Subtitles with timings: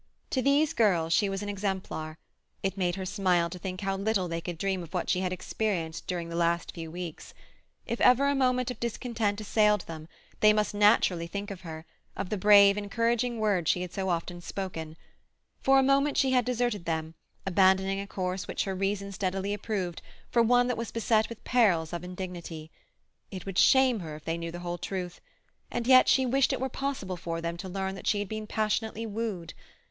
[0.31, 2.17] To these girls she was an exemplar;
[2.63, 5.31] it made her smile to think how little they could dream of what she had
[5.31, 7.35] experienced during the last few weeks;
[7.85, 10.07] if ever a moment of discontent assailed them,
[10.39, 11.85] they must naturally think of her,
[12.17, 14.97] of the brave, encouraging words she had so often spoken.
[15.61, 17.13] For a moment she had deserted them,
[17.45, 21.93] abandoning a course which her reason steadily approved for one that was beset with perils
[21.93, 22.71] of indignity.
[23.29, 26.69] It would shame her if they knew the whole truth—and yet she wished it were
[26.69, 29.53] possible for them to learn that she had been passionately wooed.